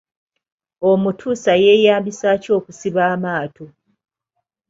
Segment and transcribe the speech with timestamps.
[0.89, 3.65] Omutuusa yeeyambisa ki okusiba amaato?